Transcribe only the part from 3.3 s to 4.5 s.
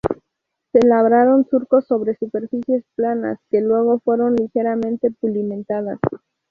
que luego fueron